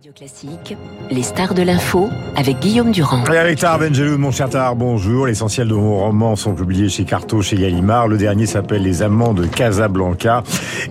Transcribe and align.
Radio 0.00 0.12
Classique, 0.16 0.78
les 1.10 1.22
stars 1.22 1.52
de 1.52 1.60
l'info 1.60 2.08
avec 2.34 2.58
Guillaume 2.60 2.90
Durand. 2.90 3.22
Mon 4.16 4.30
cher 4.30 4.48
Tar, 4.48 4.74
bonjour. 4.74 5.26
L'essentiel 5.26 5.68
de 5.68 5.74
vos 5.74 5.98
romans 5.98 6.36
sont 6.36 6.54
publiés 6.54 6.88
chez 6.88 7.04
Carto, 7.04 7.42
chez 7.42 7.56
Gallimard. 7.56 8.08
Le 8.08 8.16
dernier 8.16 8.46
s'appelle 8.46 8.82
Les 8.82 9.02
Amants 9.02 9.34
de 9.34 9.44
Casablanca. 9.44 10.42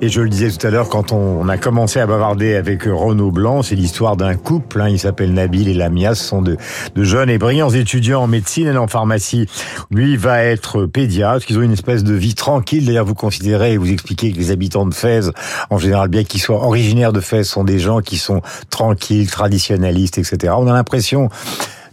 Et 0.01 0.09
je 0.09 0.21
le 0.21 0.29
disais 0.29 0.51
tout 0.51 0.67
à 0.67 0.69
l'heure, 0.69 0.89
quand 0.89 1.11
on, 1.11 1.49
a 1.49 1.57
commencé 1.57 1.99
à 1.99 2.05
bavarder 2.05 2.53
avec 2.53 2.83
Renaud 2.83 3.31
Blanc, 3.31 3.63
c'est 3.63 3.73
l'histoire 3.73 4.15
d'un 4.15 4.35
couple. 4.35 4.79
Hein, 4.79 4.89
il 4.89 4.99
s'appelle 4.99 5.33
Nabil 5.33 5.69
et 5.69 5.73
Lamia. 5.73 6.13
Ce 6.13 6.25
sont 6.25 6.43
de, 6.43 6.57
de, 6.93 7.03
jeunes 7.03 7.31
et 7.31 7.39
brillants 7.39 7.71
étudiants 7.71 8.21
en 8.21 8.27
médecine 8.27 8.67
et 8.67 8.77
en 8.77 8.87
pharmacie. 8.87 9.47
Lui 9.89 10.17
va 10.17 10.43
être 10.43 10.85
pédiatre. 10.85 11.47
Ils 11.49 11.57
ont 11.57 11.63
une 11.63 11.73
espèce 11.73 12.03
de 12.03 12.13
vie 12.13 12.35
tranquille. 12.35 12.85
D'ailleurs, 12.85 13.05
vous 13.05 13.15
considérez 13.15 13.73
et 13.73 13.77
vous 13.77 13.91
expliquez 13.91 14.31
que 14.33 14.37
les 14.37 14.51
habitants 14.51 14.85
de 14.85 14.93
Fès, 14.93 15.31
en 15.71 15.79
général, 15.79 16.09
bien 16.09 16.23
qu'ils 16.23 16.41
soient 16.41 16.63
originaires 16.63 17.11
de 17.11 17.21
Fès, 17.21 17.43
sont 17.43 17.63
des 17.63 17.79
gens 17.79 18.01
qui 18.01 18.17
sont 18.17 18.43
tranquilles 18.69 18.98
traditionnaliste, 19.27 20.17
etc. 20.17 20.53
On 20.57 20.67
a 20.67 20.73
l'impression 20.73 21.29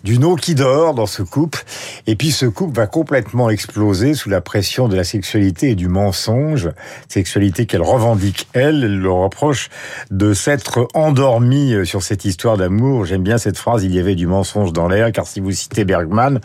d'une 0.07 0.25
eau 0.25 0.37
qui 0.37 0.55
dort 0.55 0.95
dans 0.95 1.07
ce 1.07 1.23
couple. 1.23 1.65
Et 2.07 2.15
puis 2.15 2.31
ce 2.31 2.47
couple 2.47 2.77
va 2.77 2.87
complètement 2.87 3.51
exploser 3.51 4.15
sous 4.15 4.31
la 4.31 4.41
pression 4.41 4.87
de 4.89 4.95
la 4.97 5.03
sexualité 5.03 5.71
et 5.71 5.75
du 5.75 5.89
mensonge. 5.89 6.71
Sexualité 7.09 7.67
qu'elle 7.67 7.83
revendique, 7.83 8.49
elle, 8.53 8.85
elle 8.85 8.99
le 8.99 9.11
reproche 9.11 9.69
de 10.13 10.33
s'être 10.33 10.87
endormie 10.95 11.75
sur 11.85 12.03
cette 12.03 12.25
histoire 12.25 12.57
d'amour. 12.57 13.05
J'aime 13.05 13.25
bien 13.25 13.37
cette 13.37 13.59
phrase, 13.59 13.83
il 13.83 13.95
y 13.95 13.99
avait 13.99 14.15
du 14.15 14.29
mensonge 14.29 14.73
dans 14.73 14.87
l'air, 14.87 15.11
car 15.11 15.27
si 15.27 15.41
vous 15.41 15.51
citez 15.51 15.85
Bergman, 15.85 16.41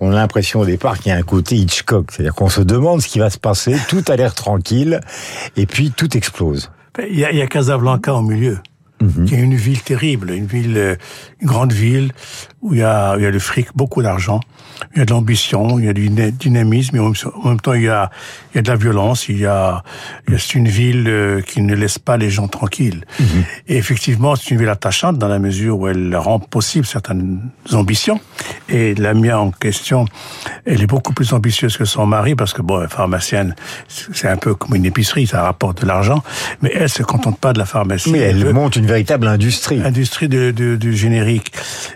on 0.00 0.10
a 0.10 0.14
l'impression 0.14 0.60
au 0.60 0.64
départ 0.64 0.98
qu'il 0.98 1.12
y 1.12 1.14
a 1.14 1.18
un 1.18 1.22
côté 1.22 1.56
Hitchcock. 1.56 2.10
C'est-à-dire 2.10 2.34
qu'on 2.34 2.48
se 2.48 2.62
demande 2.62 3.02
ce 3.02 3.08
qui 3.08 3.18
va 3.18 3.28
se 3.28 3.38
passer, 3.38 3.76
tout 3.88 4.04
a 4.08 4.16
l'air 4.16 4.34
tranquille, 4.34 5.00
et 5.56 5.66
puis 5.66 5.90
tout 5.90 6.16
explose. 6.16 6.70
Il 7.06 7.18
y 7.18 7.26
a, 7.26 7.30
il 7.30 7.38
y 7.38 7.42
a 7.42 7.46
Casablanca 7.46 8.14
au 8.14 8.22
milieu. 8.22 8.58
Mhm. 9.02 9.24
qui 9.26 9.34
est 9.34 9.38
une 9.38 9.54
ville 9.54 9.80
terrible, 9.82 10.30
une 10.30 10.46
ville, 10.46 10.76
euh, 10.76 10.96
une 11.40 11.48
grande 11.48 11.72
ville 11.72 12.12
où 12.60 12.74
il 12.74 12.80
y 12.80 12.82
a, 12.82 13.16
il 13.16 13.22
y 13.22 13.26
a 13.26 13.30
le 13.30 13.38
fric, 13.38 13.68
beaucoup 13.74 14.02
d'argent, 14.02 14.40
il 14.94 14.98
y 14.98 15.02
a 15.02 15.04
de 15.04 15.10
l'ambition, 15.10 15.78
il 15.78 15.84
y 15.84 15.88
a 15.88 15.92
du 15.92 16.08
dynamisme, 16.08 16.96
mais 16.96 17.00
en 17.00 17.48
même 17.48 17.60
temps 17.60 17.74
il 17.74 17.82
y 17.82 17.88
a, 17.88 18.10
il 18.52 18.56
y 18.56 18.58
a 18.58 18.62
de 18.62 18.68
la 18.68 18.76
violence, 18.76 19.28
il 19.28 19.38
y 19.38 19.46
a, 19.46 19.82
c'est 20.28 20.54
une 20.54 20.68
ville 20.68 21.06
euh, 21.08 21.40
qui 21.40 21.62
ne 21.62 21.74
laisse 21.74 21.98
pas 21.98 22.16
les 22.16 22.30
gens 22.30 22.48
tranquilles. 22.48 23.04
Mhm. 23.18 23.26
Et 23.68 23.76
effectivement, 23.76 24.36
c'est 24.36 24.50
une 24.50 24.58
ville 24.58 24.68
attachante 24.68 25.18
dans 25.18 25.28
la 25.28 25.38
mesure 25.38 25.78
où 25.78 25.88
elle 25.88 26.14
rend 26.16 26.38
possible 26.38 26.86
certaines 26.86 27.40
ambitions. 27.72 28.20
Et 28.68 28.94
la 28.94 29.14
mienne 29.14 29.34
en 29.34 29.50
question, 29.50 30.04
elle 30.64 30.82
est 30.82 30.86
beaucoup 30.86 31.12
plus 31.12 31.32
ambitieuse 31.32 31.76
que 31.76 31.84
son 31.84 32.06
mari 32.06 32.34
parce 32.34 32.52
que 32.52 32.62
bon, 32.62 32.86
pharmacienne, 32.88 33.54
c'est 33.88 34.28
un 34.28 34.36
peu 34.36 34.54
comme 34.54 34.74
une 34.74 34.84
épicerie, 34.84 35.26
ça 35.26 35.42
rapporte 35.42 35.82
de 35.82 35.86
l'argent, 35.86 36.22
mais 36.60 36.70
elle 36.74 36.88
se 36.88 37.02
contente 37.02 37.38
pas 37.38 37.52
de 37.52 37.58
la 37.58 37.66
pharmacie. 37.66 38.10
Mais 38.10 38.18
elle, 38.18 38.52
monte 38.52 38.76
une 38.76 38.86
véritable 38.92 39.26
industrie. 39.26 39.80
Industrie 39.82 40.28
de, 40.28 40.50
de, 40.50 40.76
du 40.76 40.94
générique. 40.94 41.52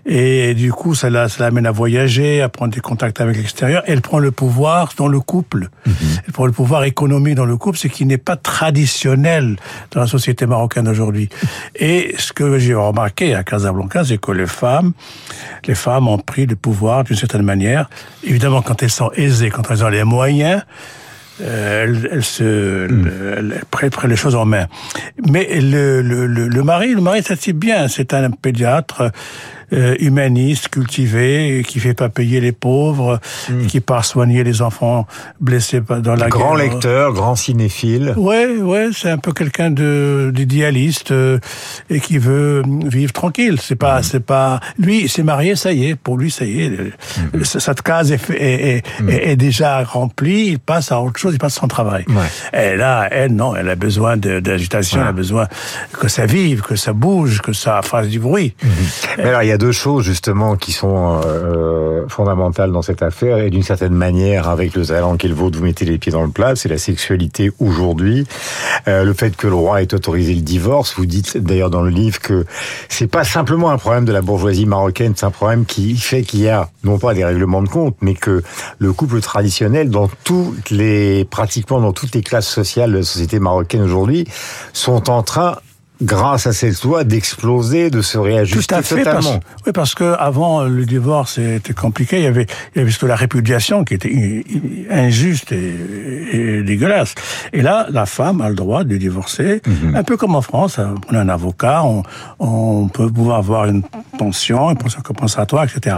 Et 0.07 0.55
du 0.55 0.73
coup, 0.73 0.95
ça 0.95 1.11
l'amène 1.11 1.67
à 1.67 1.71
voyager, 1.71 2.41
à 2.41 2.49
prendre 2.49 2.73
des 2.73 2.81
contacts 2.81 3.21
avec 3.21 3.37
l'extérieur. 3.37 3.83
Elle 3.87 4.01
prend 4.01 4.19
le 4.19 4.31
pouvoir 4.31 4.95
dans 4.97 5.09
le 5.09 5.21
couple. 5.21 5.69
Mhm. 5.87 5.95
Elle 6.27 6.33
prend 6.33 6.47
le 6.47 6.53
pouvoir 6.53 6.85
économique 6.85 7.35
dans 7.35 7.45
le 7.45 7.57
couple, 7.59 7.77
ce 7.77 7.89
qui 7.89 8.07
n'est 8.07 8.25
pas 8.31 8.37
traditionnel 8.37 9.57
dans 9.91 10.01
la 10.01 10.07
société 10.07 10.47
marocaine 10.47 10.89
aujourd'hui. 10.89 11.29
Et 11.75 12.15
ce 12.17 12.33
que 12.33 12.59
j'ai 12.59 12.75
remarqué 12.75 13.35
à 13.35 13.45
Casablanca, 13.45 14.05
c'est 14.05 14.19
que 14.19 14.33
les 14.33 14.47
femmes, 14.47 14.93
les 15.67 15.75
femmes 15.75 16.09
ont 16.09 16.19
pris 16.19 16.47
le 16.47 16.57
pouvoir 16.57 17.05
d'une 17.05 17.17
certaine 17.17 17.43
manière. 17.43 17.91
Évidemment, 18.25 18.63
quand 18.63 18.83
elles 18.83 18.91
sont 18.91 19.11
aisées, 19.17 19.51
quand 19.51 19.71
elles 19.71 19.85
ont 19.85 19.89
les 19.89 20.05
moyens, 20.05 20.63
elle, 21.41 22.09
elle, 22.11 22.25
se, 22.25 22.87
mm. 22.87 23.11
elle, 23.37 23.63
prête, 23.71 23.95
les 24.05 24.17
choses 24.17 24.35
en 24.35 24.45
main. 24.45 24.67
Mais 25.31 25.61
le, 25.61 26.03
le, 26.03 26.27
le, 26.27 26.49
le 26.49 26.63
mari, 26.63 26.95
le 26.95 27.01
mari, 27.01 27.23
ça 27.23 27.35
bien. 27.53 27.89
C'est 27.89 28.15
un 28.15 28.31
pédiatre 28.31 29.11
euh, 29.73 29.97
humaniste, 29.99 30.69
cultivé, 30.69 31.65
qui 31.67 31.81
fait 31.81 31.95
pas 31.95 32.09
payer 32.09 32.41
les 32.41 32.53
pauvres, 32.53 33.21
hmm. 33.49 33.67
qui 33.67 33.81
part 33.81 34.05
soigner 34.05 34.45
les 34.45 34.63
enfants 34.63 35.07
blessés 35.41 35.81
dans 35.81 36.15
la 36.15 36.29
grand 36.29 36.57
guerre. 36.57 36.69
Grand 36.69 36.75
lecteur, 36.75 37.13
grand 37.13 37.37
cinéphile. 37.37 38.15
Ouais, 38.17 38.47
ouais, 38.59 38.89
c'est 38.93 39.11
un 39.11 39.19
peu 39.19 39.33
quelqu'un 39.33 39.71
de 39.71 40.31
d'idéaliste 40.35 41.11
euh, 41.11 41.39
et 41.91 42.01
qui 42.01 42.19
veut 42.19 42.63
vivre 42.85 43.13
tranquille. 43.13 43.59
C'est 43.61 43.77
pas, 43.77 44.01
hmm. 44.01 44.03
c'est 44.03 44.25
pas. 44.25 44.61
Lui, 44.79 45.03
il 45.03 45.09
s'est 45.09 45.23
marié, 45.23 45.57
ça 45.57 45.73
y 45.73 45.87
est. 45.87 45.97
Pour 45.97 46.17
lui, 46.17 46.31
ça 46.31 46.45
y 46.45 46.63
est. 46.63 46.71
Hmm. 46.71 47.45
Cette 47.45 47.83
case 47.83 48.13
est, 48.13 48.31
est, 48.31 48.83
est, 49.09 49.31
est, 49.31 49.37
déjà 49.37 49.83
remplie. 49.83 50.49
Il 50.49 50.59
passe 50.59 50.93
à 50.93 51.01
autre 51.01 51.19
chose. 51.19 51.35
Il 51.35 51.39
passe 51.39 51.57
à 51.57 51.61
son 51.61 51.69
travail. 51.69 52.05
Ouais. 52.09 52.73
Et 52.73 52.77
là, 52.77 53.09
elle, 53.11 53.35
non, 53.35 53.57
elle 53.57 53.69
a 53.69 53.75
besoin 53.75 54.17
d'agitation. 54.17 55.01
Elle 55.01 55.09
a 55.09 55.13
besoin 55.13 55.49
que 55.93 56.09
ça 56.09 56.27
vive, 56.27 56.63
que 56.63 56.77
ça 56.77 56.93
bouge, 56.93 57.41
que 57.43 57.53
ça 57.53 57.81
fasse 57.83 58.09
du 58.09 58.21
bruit. 58.21 58.55
Mais 59.19 59.25
alors, 59.25 59.43
il 59.43 59.49
y 59.49 59.53
a 59.53 59.56
deux 59.59 59.73
choses 59.73 60.05
justement 60.05 60.57
qui 60.57 60.73
sont 60.73 61.21
euh, 61.25 62.07
fondamentales 62.09 62.73
dans 62.73 62.83
cette 62.83 63.03
affaire 63.03 63.39
et 63.39 63.51
d'une 63.51 63.63
certaine 63.63 63.95
manière, 63.95 64.49
avec 64.49 64.75
le 64.75 64.85
talent 64.87 65.17
qu'est 65.17 65.29
le 65.29 65.35
vôtre, 65.35 65.59
vous 65.59 65.65
mettez 65.65 65.85
les 65.85 65.99
pieds 65.99 66.13
dans 66.13 66.23
le 66.23 66.31
plat. 66.31 66.57
C'est 66.57 66.69
la 66.69 66.79
sexualité 66.79 67.51
aujourd'hui, 67.59 68.27
euh, 68.89 69.05
le 69.05 69.13
fait 69.13 69.37
que 69.37 69.47
le 69.47 69.55
roi 69.55 69.83
ait 69.83 69.95
autorisé 69.95 70.35
le 70.35 70.41
divorce. 70.41 70.95
Vous 70.97 71.07
dites 71.07 71.37
d'ailleurs 71.37 71.71
dans 71.71 71.83
le 71.83 71.91
livre 71.91 72.21
que 72.21 72.45
c'est 72.89 73.07
pas 73.07 73.25
simplement 73.25 73.71
un 73.71 73.79
problème 73.79 74.05
de 74.05 74.13
la 74.13 74.23
bourgeoisie 74.23 74.67
marocaine, 74.67 75.15
c'est 75.17 75.27
un 75.27 75.31
problème 75.31 75.65
qui 75.65 75.97
fait 75.97 76.23
qu'il 76.23 76.41
y 76.41 76.49
a 76.49 76.69
non 76.85 76.99
pas 76.99 77.15
des 77.15 77.25
règlements 77.25 77.63
de 77.63 77.69
compte, 77.69 77.97
mais 78.01 78.15
que 78.15 78.43
le 78.79 78.93
couple 78.93 79.21
traditionnel, 79.21 79.91
dans 79.91 80.09
toutes 80.25 80.71
les 80.71 81.25
pratiquement 81.25 81.81
dans 81.81 81.93
toutes 81.93 82.15
les 82.15 82.23
classes 82.23 82.49
sociales 82.49 82.93
de 82.93 82.99
la 82.99 83.03
société 83.03 83.41
marocaine 83.41 83.83
aujourd'hui, 83.83 84.27
sont 84.73 85.11
en 85.11 85.23
train 85.23 85.57
grâce 86.03 86.47
à 86.47 86.53
cette 86.53 86.83
loi, 86.83 87.05
d'exploser, 87.05 87.91
de 87.91 88.03
se 88.03 88.19
réajuster 88.19 88.75
Tout 88.75 88.75
à 88.75 88.83
fait, 88.83 88.97
totalement. 88.99 89.39
Parce, 89.39 89.63
oui, 89.67 89.73
parce 89.73 89.95
que 89.95 90.15
avant 90.19 90.65
le 90.65 90.85
divorce 90.85 91.39
était 91.39 91.73
compliqué. 91.73 92.19
Il 92.19 92.25
y 92.25 92.27
avait, 92.27 92.47
il 92.75 92.79
y 92.79 92.83
avait 92.83 92.93
la 93.03 93.17
répudiation 93.17 93.85
qui 93.85 93.95
était 93.95 94.45
injuste 94.91 95.53
et, 95.53 96.63
dégueulasse. 96.63 97.15
Et 97.53 97.63
là, 97.63 97.87
la 97.91 98.07
femme 98.07 98.41
a 98.41 98.49
le 98.49 98.55
droit 98.55 98.85
de 98.85 98.97
divorcer, 98.97 99.63
mhm. 99.67 99.97
un 99.97 100.03
peu 100.03 100.17
comme 100.17 100.35
en 100.35 100.43
France. 100.43 100.79
On 101.11 101.15
a 101.15 101.21
un 101.21 101.29
avocat, 101.29 101.83
on, 101.85 102.03
on 102.39 102.89
peut 102.89 103.11
pouvoir 103.11 103.39
avoir 103.39 103.67
une 103.67 103.83
pension, 104.19 104.71
une 104.71 104.79
pension 104.79 105.01
compensatoire, 105.03 105.65
etc. 105.65 105.97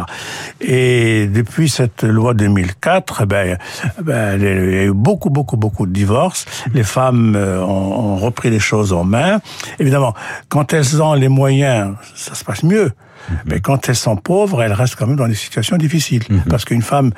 Et 0.60 1.26
depuis 1.26 1.68
cette 1.68 2.04
loi 2.04 2.34
2004, 2.34 3.26
ben, 3.26 3.58
ben, 4.02 4.38
il 4.38 4.44
y 4.44 4.46
a 4.46 4.84
eu 4.84 4.92
beaucoup, 4.92 5.30
beaucoup, 5.30 5.56
beaucoup 5.56 5.86
de 5.86 5.92
divorces. 5.92 6.44
Les 6.72 6.84
femmes 6.84 7.34
euh, 7.36 7.60
ont, 7.62 8.14
ont 8.14 8.16
repris 8.16 8.50
les 8.50 8.60
choses 8.60 8.92
en 8.92 9.04
main. 9.04 9.40
Et 9.78 9.87
évidemment, 9.88 10.14
quand 10.48 10.72
elles 10.72 11.02
ont 11.02 11.14
les 11.14 11.28
moyens, 11.28 11.94
ça 12.14 12.34
se 12.34 12.44
passe 12.44 12.62
mieux. 12.62 12.92
Mhm. 13.30 13.36
Mais 13.46 13.60
quand 13.60 13.88
elles 13.88 13.96
sont 13.96 14.16
pauvres, 14.16 14.62
elles 14.62 14.72
restent 14.72 14.96
quand 14.96 15.06
même 15.06 15.16
dans 15.16 15.28
des 15.28 15.34
situations 15.34 15.76
difficiles. 15.76 16.24
Mhm. 16.28 16.42
Parce 16.48 16.64
qu'une 16.64 16.82
femme 16.82 17.12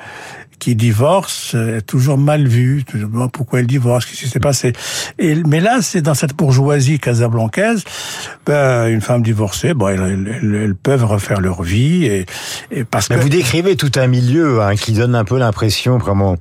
qui 0.60 0.76
divorce 0.76 1.54
est 1.54 1.82
toujours 1.82 2.18
mal 2.18 2.46
vu. 2.46 2.84
Pourquoi 3.32 3.60
elle 3.60 3.66
divorce? 3.66 4.06
Qu'est-ce 4.06 4.20
qui 4.20 4.28
s'est 4.28 4.38
passé? 4.38 4.72
Et, 5.18 5.34
Mais 5.46 5.58
là, 5.58 5.78
c'est 5.80 6.02
dans 6.02 6.14
cette 6.14 6.36
bourgeoisie 6.36 7.00
casablancaise, 7.00 7.82
ben, 8.46 8.86
une 8.86 9.00
femme 9.00 9.22
divorcée, 9.22 9.74
bon, 9.74 9.88
elles, 9.88 10.74
peuvent 10.80 11.04
refaire 11.04 11.40
leur 11.40 11.62
vie. 11.62 12.04
Et, 12.04 12.26
et 12.70 12.84
parce 12.84 13.08
que... 13.08 13.14
Vous 13.14 13.28
décrivez 13.28 13.76
tout 13.76 13.90
un 13.96 14.06
milieu 14.06 14.62
hein, 14.62 14.76
qui 14.76 14.92
donne 14.92 15.14
un 15.14 15.24
peu 15.24 15.38
l'impression 15.38 15.98
vraiment 15.98 16.36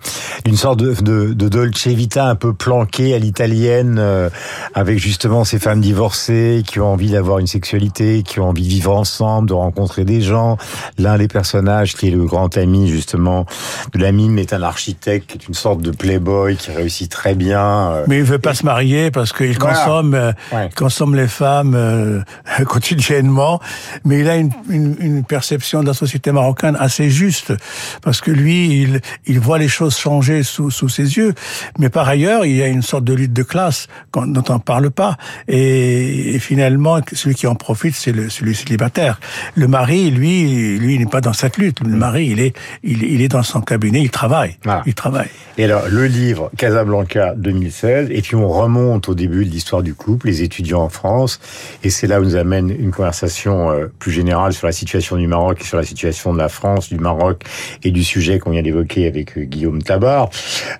d'une 0.45 0.57
sorte 0.57 0.79
de, 0.79 0.93
de, 0.93 1.33
de, 1.33 1.49
Dolce 1.49 1.87
Vita 1.87 2.27
un 2.27 2.35
peu 2.35 2.53
planqué 2.53 3.13
à 3.13 3.19
l'italienne, 3.19 3.97
euh, 3.99 4.29
avec 4.73 4.99
justement 4.99 5.43
ces 5.45 5.59
femmes 5.59 5.81
divorcées 5.81 6.63
qui 6.67 6.79
ont 6.79 6.91
envie 6.91 7.11
d'avoir 7.11 7.39
une 7.39 7.47
sexualité, 7.47 8.23
qui 8.23 8.39
ont 8.39 8.49
envie 8.49 8.63
de 8.63 8.69
vivre 8.69 8.95
ensemble, 8.95 9.47
de 9.49 9.53
rencontrer 9.53 10.05
des 10.05 10.21
gens. 10.21 10.57
L'un 10.97 11.17
des 11.17 11.27
personnages 11.27 11.95
qui 11.95 12.07
est 12.07 12.11
le 12.11 12.25
grand 12.25 12.57
ami 12.57 12.89
justement 12.89 13.45
de 13.93 13.99
la 13.99 14.08
Mime 14.11 14.37
est 14.39 14.53
un 14.53 14.63
architecte 14.63 15.29
qui 15.31 15.37
est 15.37 15.47
une 15.47 15.53
sorte 15.53 15.81
de 15.81 15.91
playboy 15.91 16.55
qui 16.55 16.71
réussit 16.71 17.09
très 17.09 17.35
bien. 17.35 17.91
Euh, 17.91 18.05
Mais 18.07 18.17
il 18.17 18.23
veut 18.23 18.39
pas 18.39 18.53
se 18.53 18.65
marier 18.65 19.11
parce 19.11 19.33
qu'il 19.33 19.57
consomme, 19.57 20.13
euh, 20.13 20.31
consomme 20.75 21.15
les 21.15 21.27
femmes 21.27 21.75
euh, 21.75 22.21
quotidiennement. 22.65 23.59
Mais 24.05 24.19
il 24.19 24.29
a 24.29 24.37
une, 24.37 24.51
une, 24.69 24.95
une, 24.99 25.23
perception 25.23 25.81
de 25.81 25.87
la 25.87 25.93
société 25.93 26.31
marocaine 26.31 26.75
assez 26.79 27.09
juste 27.09 27.53
parce 28.01 28.21
que 28.21 28.31
lui, 28.31 28.81
il, 28.81 29.01
il 29.25 29.39
voit 29.39 29.57
les 29.57 29.67
choses 29.67 29.97
changer 29.97 30.43
sous, 30.43 30.71
sous 30.71 30.89
ses 30.89 31.17
yeux. 31.17 31.33
Mais 31.77 31.89
par 31.89 32.07
ailleurs, 32.07 32.45
il 32.45 32.55
y 32.55 32.63
a 32.63 32.67
une 32.67 32.81
sorte 32.81 33.03
de 33.03 33.13
lutte 33.13 33.33
de 33.33 33.43
classe 33.43 33.87
dont 34.13 34.43
on 34.49 34.59
parle 34.59 34.91
pas. 34.91 35.17
Et, 35.47 36.35
et 36.35 36.39
finalement, 36.39 36.99
celui 37.13 37.35
qui 37.35 37.47
en 37.47 37.55
profite, 37.55 37.95
c'est 37.95 38.11
le, 38.11 38.29
celui 38.29 38.55
célibataire. 38.55 39.19
Le 39.55 39.67
mari, 39.67 40.11
lui, 40.11 40.77
lui, 40.77 40.95
il 40.95 40.99
n'est 40.99 41.05
pas 41.05 41.21
dans 41.21 41.33
cette 41.33 41.57
lutte. 41.57 41.81
Le 41.81 41.95
mari, 41.95 42.27
il 42.27 42.39
est, 42.39 42.55
il, 42.83 43.03
il 43.03 43.21
est 43.21 43.27
dans 43.27 43.43
son 43.43 43.61
cabinet 43.61 43.98
mais 43.99 44.05
il 44.05 44.11
travaille. 44.11 44.55
Il 44.85 44.93
travaille. 44.93 45.27
Et 45.57 45.65
alors, 45.65 45.83
le 45.89 46.05
livre 46.05 46.49
Casablanca 46.57 47.33
2016, 47.35 48.07
et 48.11 48.21
puis 48.21 48.35
on 48.35 48.47
remonte 48.47 49.09
au 49.09 49.13
début 49.13 49.43
de 49.43 49.49
l'histoire 49.49 49.83
du 49.83 49.93
couple, 49.93 50.27
les 50.27 50.41
étudiants 50.41 50.83
en 50.83 50.89
France, 50.89 51.41
et 51.83 51.89
c'est 51.89 52.07
là 52.07 52.21
où 52.21 52.23
nous 52.23 52.37
amène 52.37 52.69
une 52.69 52.91
conversation 52.91 53.69
euh, 53.71 53.87
plus 53.99 54.11
générale 54.11 54.53
sur 54.53 54.67
la 54.67 54.71
situation 54.71 55.17
du 55.17 55.27
Maroc 55.27 55.59
et 55.59 55.65
sur 55.65 55.75
la 55.75 55.83
situation 55.83 56.31
de 56.31 56.37
la 56.37 56.47
France, 56.47 56.87
du 56.87 56.97
Maroc 56.97 57.43
et 57.83 57.91
du 57.91 58.05
sujet 58.05 58.39
qu'on 58.39 58.51
vient 58.51 58.61
d'évoquer 58.61 59.05
avec 59.05 59.37
euh, 59.37 59.41
Guillaume 59.41 59.83
Tabar. 59.83 60.29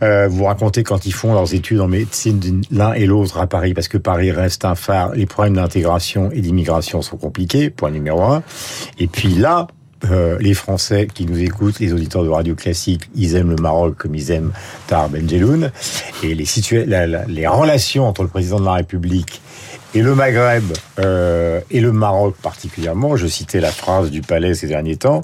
Euh, 0.02 0.30
vous 0.30 0.46
racontez 0.46 0.84
quand 0.84 1.06
ils 1.06 1.14
font 1.14 1.34
leurs 1.34 1.54
études 1.54 1.82
en 1.82 1.90
médecine 1.90 2.62
l'un 2.72 2.94
et 2.94 3.06
l'autre 3.06 3.38
à 3.40 3.48
Paris, 3.48 3.74
parce 3.74 3.90
que 3.90 3.98
Paris 3.98 4.32
reste 4.32 4.64
un 4.64 4.76
phare, 4.76 5.14
les 5.14 5.26
problèmes 5.26 5.56
d'intégration 5.56 6.32
et 6.32 6.40
d'immigration 6.40 7.02
sont 7.02 7.18
compliqués, 7.18 7.70
point 7.70 7.92
numéro 7.92 8.24
un. 8.24 8.44
Et 8.98 9.08
puis 9.08 9.30
là, 9.30 9.68
euh, 10.06 10.38
les 10.40 10.54
Français 10.54 11.08
qui 11.14 11.26
nous 11.26 11.40
écoutent, 11.40 11.80
les 11.80 11.94
auditeurs 11.94 12.24
de 12.24 12.30
radio 12.30 12.56
classique, 12.56 13.10
ils 13.16 13.36
aiment 13.36 13.50
le 13.50 13.62
Maroc 13.62 13.96
comme 13.98 14.16
ils 14.16 14.32
aiment 14.32 14.52
Tar 14.88 15.10
Benjeloun. 15.10 15.72
Et 16.24 16.36
les, 16.36 16.46
les 17.28 17.48
relations 17.48 18.08
entre 18.08 18.24
le 18.24 18.30
président 18.30 18.60
de 18.60 18.66
la 18.66 18.74
République 18.74 19.42
et 19.96 20.02
le 20.02 20.14
Maghreb 20.14 20.64
euh, 21.00 21.62
et 21.72 21.80
le 21.80 21.92
Maroc 21.92 22.36
particulièrement, 22.42 23.16
je 23.16 23.28
citais 23.28 23.60
la 23.60 23.72
phrase 23.72 24.12
du 24.12 24.22
palais 24.22 24.54
ces 24.54 24.68
derniers 24.68 24.98
temps, 24.98 25.22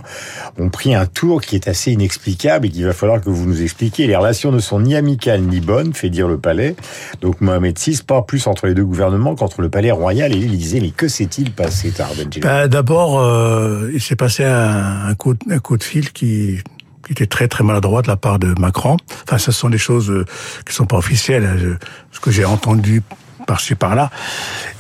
ont 0.58 0.70
pris 0.70 0.96
un 0.96 1.06
tour 1.06 1.42
qui 1.42 1.56
est 1.56 1.68
assez 1.68 1.92
inexplicable 1.92 2.66
et 2.66 2.70
qu'il 2.70 2.86
va 2.86 2.94
falloir 2.94 3.22
que 3.22 3.30
vous 3.30 3.46
nous 3.46 3.62
expliquiez. 3.62 4.08
Les 4.08 4.16
relations 4.16 4.52
ne 4.52 4.60
sont 4.60 4.80
ni 4.80 4.96
amicales 4.96 5.42
ni 5.42 5.60
bonnes, 5.60 5.94
fait 5.94 6.10
dire 6.10 6.28
le 6.28 6.38
palais. 6.38 6.76
Donc 7.22 7.42
Mohamed 7.42 7.78
VI, 7.78 8.02
pas 8.06 8.22
plus 8.22 8.48
entre 8.48 8.68
les 8.68 8.74
deux 8.74 8.86
gouvernements 8.86 9.36
qu'entre 9.36 9.62
le 9.62 9.70
palais 9.70 9.92
royal 9.92 10.32
et 10.32 10.36
l'Élysée. 10.36 10.80
Mais 10.80 10.92
que 10.92 11.08
s'est-il 11.08 11.52
passé, 11.52 11.94
ben, 12.42 12.68
D'abord, 12.68 13.20
euh, 13.20 13.92
il 13.94 14.02
s'est 14.02 14.16
passé 14.16 14.44
un, 14.44 15.08
un, 15.08 15.16
coup, 15.16 15.34
de 15.36 15.84
fil 15.84 16.12
qui 16.12 16.60
qui 17.06 17.12
était 17.12 17.28
très 17.28 17.48
très 17.48 17.64
maladroit 17.64 18.02
de 18.02 18.08
la 18.08 18.18
part 18.18 18.40
de 18.40 18.60
Macron. 18.60 18.98
Enfin, 19.28 19.38
ce 19.38 19.52
sont 19.52 19.70
des 19.70 19.78
choses 19.78 20.10
euh, 20.10 20.26
qui 20.68 20.74
sont 20.74 20.88
pas 20.88 20.98
officielles. 20.98 21.46
Hein. 21.46 21.78
Ce 22.12 22.20
que 22.20 22.32
j'ai 22.32 22.46
entendu 22.46 23.04
par-ci 23.46 23.76
par-là. 23.76 24.10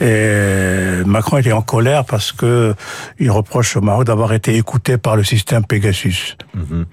Et 0.01 1.03
Macron 1.05 1.37
était 1.37 1.53
en 1.53 1.61
colère 1.61 2.05
parce 2.05 2.31
que 2.31 2.73
il 3.19 3.31
reproche 3.31 3.77
au 3.77 3.81
Maroc 3.81 4.05
d'avoir 4.05 4.33
été 4.33 4.55
écouté 4.55 4.97
par 4.97 5.15
le 5.15 5.23
système 5.23 5.65
Pegasus. 5.65 6.37
Mhm. 6.53 6.85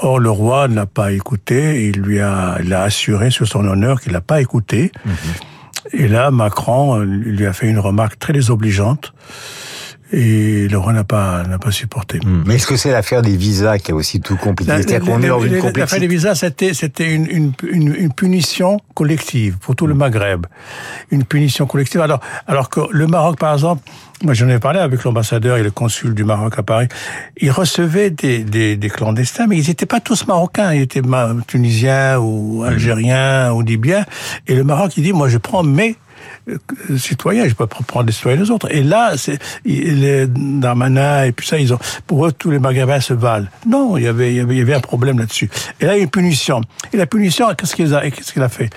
Or, 0.00 0.18
le 0.18 0.30
roi 0.30 0.68
n'a 0.68 0.86
pas 0.86 1.12
écouté. 1.12 1.88
Il 1.88 2.00
lui 2.00 2.20
a, 2.20 2.58
il 2.62 2.72
a 2.72 2.82
assuré 2.82 3.30
sur 3.30 3.46
son 3.46 3.64
honneur 3.66 4.00
qu'il 4.00 4.12
n'a 4.12 4.20
pas 4.20 4.40
écouté. 4.40 4.92
Mhm. 5.04 5.14
Et 5.92 6.08
là, 6.08 6.30
Macron 6.30 7.00
lui 7.00 7.46
a 7.46 7.52
fait 7.52 7.66
une 7.66 7.78
remarque 7.78 8.18
très 8.18 8.32
désobligeante 8.32 9.12
et 10.12 10.68
le 10.68 10.78
roi 10.78 10.92
n'a 10.92 11.04
pas 11.04 11.42
n'a 11.44 11.58
pas 11.58 11.70
supporté. 11.70 12.18
Hmm. 12.24 12.44
Mais 12.46 12.56
est-ce 12.56 12.66
que 12.66 12.76
c'est 12.76 12.92
l'affaire 12.92 13.22
des 13.22 13.36
visas 13.36 13.78
qui 13.78 13.90
a 13.90 13.94
aussi 13.94 14.20
tout 14.20 14.36
compliqué? 14.36 14.72
C'est-à-dire 14.76 15.00
qu'on 15.00 15.22
est 15.22 15.28
dans 15.28 15.40
une 15.40 15.54
L'affaire 15.74 16.00
des 16.00 16.06
visas, 16.06 16.34
c'était 16.34 16.74
c'était 16.74 17.10
une, 17.10 17.26
une, 17.26 17.52
une, 17.68 17.94
une, 17.94 18.12
punition 18.12 18.78
collective 18.94 19.56
pour 19.58 19.74
tout 19.74 19.86
le 19.86 19.94
Maghreb, 19.94 20.46
une 21.10 21.24
punition 21.24 21.66
collective. 21.66 22.00
Alors 22.00 22.20
alors 22.46 22.68
que 22.68 22.80
le 22.90 23.06
Maroc, 23.06 23.38
par 23.38 23.54
exemple, 23.54 23.82
moi 24.22 24.34
j'en 24.34 24.48
ai 24.48 24.58
parlé 24.58 24.78
avec 24.78 25.02
l'ambassadeur 25.04 25.56
et 25.56 25.62
le 25.62 25.70
consul 25.70 26.14
du 26.14 26.24
Maroc 26.24 26.54
à 26.58 26.62
Paris, 26.62 26.88
ils 27.38 27.50
recevaient 27.50 28.10
des, 28.10 28.44
des, 28.44 28.76
des 28.76 28.90
clandestins, 28.90 29.46
mais 29.46 29.56
ils 29.56 29.68
n'étaient 29.68 29.86
pas 29.86 30.00
tous 30.00 30.26
marocains, 30.26 30.72
ils 30.74 30.82
étaient 30.82 31.02
tunisiens 31.46 32.18
ou 32.18 32.62
algériens 32.62 33.52
ou 33.52 33.62
libyens. 33.62 34.04
Et 34.46 34.54
le 34.54 34.64
Maroc, 34.64 34.96
il 34.96 35.02
dit, 35.02 35.12
moi 35.12 35.28
je 35.28 35.38
prends 35.38 35.62
mes 35.62 35.96
citoyens, 36.98 37.48
je 37.48 37.54
peux 37.54 37.66
pas 37.66 37.78
prendre 37.86 38.06
les 38.06 38.12
citoyens 38.12 38.40
des 38.40 38.50
autres. 38.50 38.68
Et 38.70 38.82
là, 38.82 39.16
c'est 39.16 39.38
les 39.64 40.26
Darmanin 40.26 41.24
et 41.24 41.32
puis 41.32 41.46
ça, 41.46 41.58
ils 41.58 41.72
ont 41.72 41.78
pour 42.06 42.26
eux 42.26 42.32
tous 42.32 42.50
les 42.50 42.58
magasins 42.58 43.00
se 43.00 43.14
valent. 43.14 43.46
Non, 43.66 43.96
il 43.96 44.04
y 44.04 44.06
avait 44.06 44.32
il 44.32 44.36
y 44.36 44.40
avait, 44.40 44.54
il 44.54 44.58
y 44.58 44.62
avait 44.62 44.74
un 44.74 44.80
problème 44.80 45.18
là-dessus. 45.18 45.50
Et 45.80 45.86
là, 45.86 45.94
il 45.94 45.98
y 45.98 46.00
a 46.00 46.02
une 46.04 46.10
punition. 46.10 46.60
Et 46.92 46.96
la 46.96 47.06
punition, 47.06 47.46
qu'est-ce 47.54 47.74
qu'il 47.74 47.94
a 47.94 48.10
qu'est-ce 48.10 48.32
qu'il 48.32 48.42
a 48.42 48.48
fait? 48.48 48.70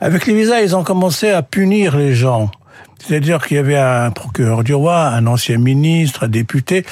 Avec 0.00 0.26
les 0.26 0.34
visas, 0.34 0.60
ils 0.60 0.76
ont 0.76 0.84
commencé 0.84 1.30
à 1.30 1.42
punir 1.42 1.96
les 1.96 2.14
gens. 2.14 2.50
C'est-à-dire 2.98 3.44
qu'il 3.46 3.56
y 3.56 3.60
avait 3.60 3.78
un 3.78 4.10
procureur 4.10 4.64
du 4.64 4.74
roi, 4.74 5.06
un 5.06 5.26
ancien 5.26 5.58
ministre, 5.58 6.24
un 6.24 6.28
député, 6.28 6.84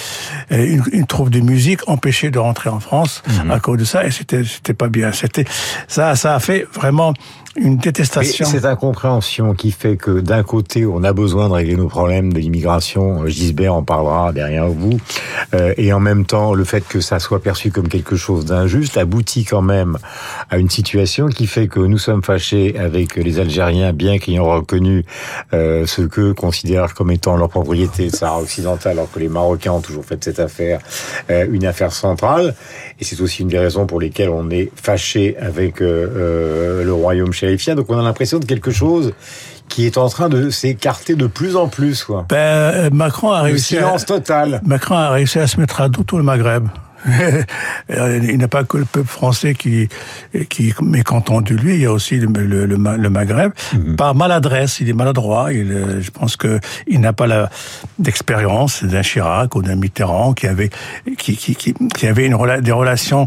une, 0.50 0.82
une 0.92 1.06
troupe 1.06 1.30
de 1.30 1.40
musique 1.40 1.80
empêchée 1.88 2.30
de 2.30 2.38
rentrer 2.38 2.70
en 2.70 2.80
France 2.80 3.22
mhm. 3.28 3.50
à 3.50 3.60
cause 3.60 3.78
de 3.78 3.84
ça, 3.84 4.06
et 4.06 4.10
c'était 4.10 4.44
c'était 4.44 4.74
pas 4.74 4.88
bien. 4.88 5.12
C'était 5.12 5.44
ça, 5.88 6.14
ça 6.14 6.34
a 6.34 6.40
fait 6.40 6.66
vraiment 6.72 7.12
une 7.56 7.76
détestation. 7.76 8.46
Cette 8.46 8.64
incompréhension 8.64 9.54
qui 9.54 9.70
fait 9.70 9.96
que 9.96 10.20
d'un 10.20 10.42
côté, 10.42 10.86
on 10.86 11.02
a 11.04 11.12
besoin 11.12 11.48
de 11.48 11.54
régler 11.54 11.76
nos 11.76 11.88
problèmes 11.88 12.32
de 12.32 12.38
l'immigration, 12.38 13.26
Gisbert 13.26 13.74
en 13.74 13.82
parlera 13.82 14.32
derrière 14.32 14.68
vous, 14.68 14.98
euh, 15.54 15.72
et 15.76 15.92
en 15.92 16.00
même 16.00 16.26
temps, 16.26 16.54
le 16.54 16.64
fait 16.64 16.86
que 16.86 17.00
ça 17.00 17.18
soit 17.18 17.42
perçu 17.42 17.70
comme 17.70 17.88
quelque 17.88 18.16
chose 18.16 18.44
d'injuste 18.44 18.96
aboutit 18.96 19.44
quand 19.44 19.62
même 19.62 19.96
à 20.50 20.58
une 20.58 20.70
situation 20.70 21.28
qui 21.28 21.46
fait 21.46 21.68
que 21.68 21.80
nous 21.80 21.98
sommes 21.98 22.22
fâchés 22.22 22.78
avec 22.78 23.16
les 23.16 23.38
Algériens, 23.38 23.92
bien 23.92 24.18
qu'ayant 24.18 24.44
reconnu 24.46 25.04
euh, 25.52 25.86
ce 25.86 26.02
que 26.02 26.32
considèrent 26.32 26.94
comme 26.94 27.10
étant 27.10 27.36
leur 27.36 27.48
propriété 27.48 28.10
Sahara 28.10 28.40
occidentale, 28.40 28.92
alors 28.92 29.10
que 29.10 29.18
les 29.18 29.28
Marocains 29.28 29.72
ont 29.72 29.80
toujours 29.80 30.04
fait 30.04 30.16
de 30.16 30.24
cette 30.24 30.40
affaire 30.40 30.80
euh, 31.30 31.46
une 31.50 31.64
affaire 31.64 31.92
centrale. 31.92 32.54
Et 33.00 33.04
c'est 33.04 33.20
aussi 33.20 33.42
une 33.42 33.48
des 33.48 33.58
raisons 33.58 33.86
pour 33.86 34.00
lesquelles 34.00 34.30
on 34.30 34.50
est 34.50 34.70
fâché 34.74 35.36
avec 35.38 35.80
le 35.80 36.90
royaume 36.92 37.32
donc 37.74 37.86
on 37.90 37.98
a 37.98 38.02
l'impression 38.02 38.38
de 38.38 38.44
quelque 38.44 38.70
chose 38.70 39.12
qui 39.68 39.86
est 39.86 39.98
en 39.98 40.08
train 40.08 40.28
de 40.28 40.50
s'écarter 40.50 41.14
de 41.14 41.26
plus 41.26 41.56
en 41.56 41.68
plus. 41.68 42.04
Quoi. 42.04 42.26
Ben, 42.28 42.36
euh, 42.36 42.90
Macron 42.92 43.30
a 43.30 43.42
réussi. 43.42 43.76
silence 43.76 44.06
total. 44.06 44.60
Macron 44.64 44.94
a 44.96 45.10
réussi 45.10 45.38
à 45.38 45.46
se 45.46 45.58
mettre 45.60 45.80
à 45.80 45.88
dos 45.88 46.02
tout 46.02 46.16
le 46.18 46.22
Maghreb. 46.22 46.68
il 47.88 48.38
n'a 48.38 48.48
pas 48.48 48.64
que 48.64 48.78
le 48.78 48.84
peuple 48.84 49.08
français 49.08 49.54
qui, 49.54 49.88
qui 50.48 50.68
est 50.68 50.80
mécontent 50.80 51.40
de 51.40 51.54
lui, 51.54 51.74
il 51.74 51.80
y 51.82 51.86
a 51.86 51.92
aussi 51.92 52.18
le, 52.18 52.26
le, 52.26 52.66
le, 52.66 53.10
Maghreb. 53.10 53.52
Mhm. 53.72 53.96
Par 53.96 54.14
maladresse, 54.14 54.80
il 54.80 54.88
est 54.88 54.94
maladroit. 54.94 55.52
Il, 55.52 55.70
euh, 55.72 56.00
je 56.00 56.10
pense 56.10 56.36
que 56.36 56.58
il 56.86 57.00
n'a 57.00 57.12
pas 57.12 57.26
la 57.26 57.50
d'expérience 57.98 58.84
d'un 58.84 59.02
Chirac 59.02 59.54
ou 59.54 59.62
d'un 59.62 59.76
Mitterrand 59.76 60.32
qui 60.32 60.46
avait 60.46 60.70
qui, 61.18 61.36
qui, 61.36 61.54
qui, 61.54 61.74
qui 61.74 62.06
avait 62.06 62.26
une, 62.26 62.36
des 62.60 62.72
relations 62.72 63.26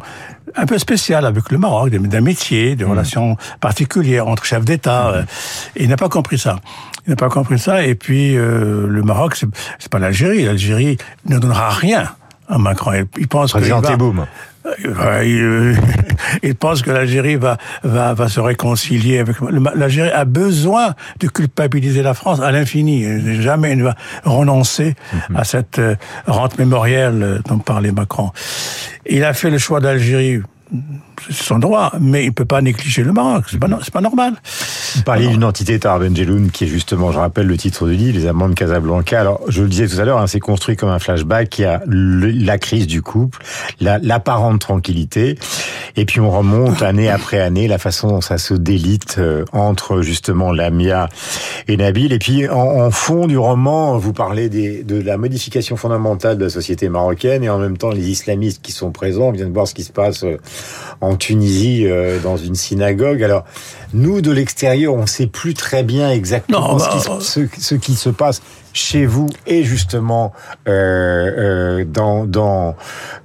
un 0.55 0.65
peu 0.65 0.79
spéciales 0.79 1.25
avec 1.25 1.51
le 1.51 1.59
Maroc, 1.59 1.91
d'amitié, 1.91 2.75
des 2.75 2.83
mhm. 2.83 2.91
relations 2.91 3.37
particulières 3.61 4.27
entre 4.27 4.45
chefs 4.45 4.65
d'État. 4.65 5.11
Mhm. 5.11 5.25
Il 5.77 5.89
n'a 5.89 5.97
pas 5.97 6.09
compris 6.09 6.37
ça. 6.37 6.59
Il 7.07 7.11
n'a 7.11 7.15
pas 7.15 7.29
compris 7.29 7.59
ça. 7.59 7.85
Et 7.85 7.95
puis 7.95 8.35
euh, 8.35 8.87
le 8.87 9.03
Maroc, 9.03 9.35
c'est 9.35 9.89
pas 9.89 9.99
l'Algérie. 9.99 10.43
L'Algérie 10.43 10.97
ne 11.25 11.37
donnera 11.39 11.69
rien 11.69 12.09
ah, 12.49 12.57
Macron. 12.57 13.05
Il 13.17 13.27
pense 13.27 13.53
que 13.53 13.59
il, 16.43 16.55
pense 16.55 16.81
que 16.81 16.91
l'Algérie 16.91 17.37
va, 17.37 17.57
va, 17.83 18.13
va 18.13 18.27
se 18.27 18.39
réconcilier 18.39 19.19
avec 19.19 19.37
l'Algérie 19.75 20.11
a 20.11 20.25
besoin 20.25 20.93
de 21.19 21.27
culpabiliser 21.27 22.01
la 22.01 22.13
France 22.13 22.41
à 22.41 22.51
l'infini. 22.51 23.41
Jamais 23.41 23.71
il 23.71 23.77
ne 23.77 23.83
va 23.83 23.95
renoncer 24.25 24.95
mhm. 25.29 25.37
à 25.37 25.43
cette 25.43 25.79
euh, 25.79 25.95
rente 26.27 26.57
mémorielle 26.57 27.41
dont 27.47 27.59
parlait 27.59 27.91
Macron. 27.91 28.31
Il 29.05 29.23
a 29.23 29.33
fait 29.33 29.49
le 29.49 29.57
choix 29.57 29.79
d'Algérie 29.79 30.41
son 31.29 31.59
droit, 31.59 31.91
mais 31.99 32.25
il 32.25 32.33
peut 32.33 32.45
pas 32.45 32.61
négliger 32.61 33.03
le 33.03 33.11
Maroc. 33.11 33.45
C'est 33.49 33.59
pas, 33.59 33.67
pas 33.67 34.01
normal. 34.01 34.33
Vous 34.95 35.03
parliez 35.03 35.27
d'une 35.27 35.43
entité 35.43 35.79
Tarbenjeloun 35.79 36.51
qui 36.51 36.65
est 36.65 36.67
justement, 36.67 37.11
je 37.11 37.19
rappelle 37.19 37.47
le 37.47 37.57
titre 37.57 37.87
du 37.87 37.95
livre, 37.95 38.17
les 38.17 38.27
amants 38.27 38.49
de 38.49 38.53
Casablanca. 38.53 39.19
Alors, 39.19 39.41
je 39.47 39.61
le 39.61 39.69
disais 39.69 39.87
tout 39.87 39.99
à 39.99 40.05
l'heure, 40.05 40.19
hein, 40.19 40.27
c'est 40.27 40.39
construit 40.39 40.75
comme 40.75 40.89
un 40.89 40.99
flashback. 40.99 41.49
qui 41.49 41.65
a 41.65 41.81
la 41.85 42.57
crise 42.57 42.87
du 42.87 43.01
couple, 43.01 43.39
l'apparente 43.79 44.61
tranquillité, 44.61 45.37
et 45.95 46.05
puis 46.05 46.19
on 46.19 46.31
remonte 46.31 46.81
année 46.81 47.09
après 47.09 47.39
année 47.39 47.67
la 47.67 47.77
façon 47.77 48.07
dont 48.07 48.21
ça 48.21 48.37
se 48.37 48.53
délite 48.53 49.17
euh, 49.19 49.45
entre 49.53 50.01
justement 50.01 50.51
Lamia 50.51 51.09
et 51.67 51.77
Nabil. 51.77 52.13
Et 52.13 52.19
puis 52.19 52.47
en, 52.49 52.91
fond 52.91 53.27
du 53.27 53.37
roman, 53.37 53.97
vous 53.97 54.13
parlez 54.13 54.49
des, 54.49 54.83
de 54.83 55.01
la 55.01 55.17
modification 55.17 55.75
fondamentale 55.75 56.37
de 56.37 56.45
la 56.45 56.49
société 56.49 56.89
marocaine 56.89 57.43
et 57.43 57.49
en 57.49 57.59
même 57.59 57.77
temps 57.77 57.91
les 57.91 58.09
islamistes 58.09 58.61
qui 58.61 58.71
sont 58.71 58.91
présents. 58.91 59.29
On 59.29 59.31
vient 59.31 59.47
de 59.47 59.53
voir 59.53 59.67
ce 59.67 59.73
qui 59.73 59.83
se 59.83 59.91
passe 59.91 60.23
euh, 60.23 60.37
en 61.09 61.15
Tunisie 61.15 61.85
euh, 61.85 62.19
dans 62.19 62.37
une 62.37 62.55
synagogue. 62.55 63.23
Alors 63.23 63.43
nous 63.93 64.21
de 64.21 64.31
l'extérieur, 64.31 64.93
on 64.93 65.01
ne 65.01 65.07
sait 65.07 65.27
plus 65.27 65.53
très 65.53 65.83
bien 65.83 66.11
exactement 66.11 66.75
bah, 66.75 66.89
ce, 67.21 67.39
qui, 67.39 67.61
ce, 67.61 67.75
qui, 67.75 67.95
se 67.95 68.09
passe 68.09 68.41
chez 68.73 69.05
vous 69.05 69.27
et 69.47 69.63
justement 69.63 70.31
euh, 70.67 70.71
euh, 71.81 71.85
dans 71.85 72.25
dans 72.25 72.75